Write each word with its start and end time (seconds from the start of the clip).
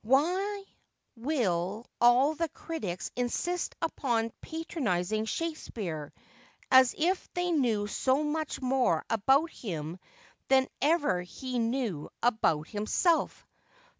Why 0.03 0.63
will 1.15 1.85
all 2.01 2.33
the 2.33 2.49
critics 2.49 3.11
insist 3.15 3.75
upon 3.83 4.31
patronising 4.41 5.25
Shakespeare, 5.25 6.11
as 6.71 6.95
if 6.97 7.31
they 7.35 7.51
knew 7.51 7.85
so 7.85 8.23
much 8.23 8.59
more 8.63 9.05
about 9.11 9.51
him 9.51 9.99
than 10.47 10.67
ever 10.81 11.21
he 11.21 11.59
knew 11.59 12.09
about 12.23 12.67
himself? 12.67 13.45